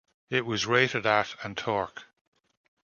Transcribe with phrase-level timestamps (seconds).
[0.31, 2.07] It was rated at and torque.